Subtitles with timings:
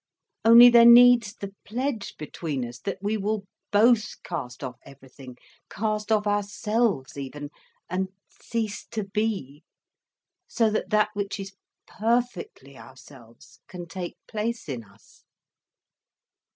[0.43, 5.37] Only there needs the pledge between us, that we will both cast off everything,
[5.69, 7.51] cast off ourselves even,
[7.87, 9.61] and cease to be,
[10.47, 11.53] so that that which is
[11.85, 15.23] perfectly ourselves can take place in us."